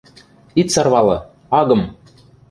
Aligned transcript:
Ит 0.61 0.67
сарвалы, 0.73 1.17
агым!.. 1.59 1.81